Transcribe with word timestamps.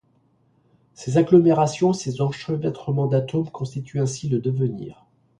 Ces 0.95 1.19
agglomérations 1.19 1.91
et 1.91 1.95
ces 1.95 2.21
enchevêtrements 2.23 3.05
d’atomes 3.05 3.51
constituent 3.51 3.99
ainsi 4.01 4.27
le 4.29 4.39
devenir. 4.39 5.05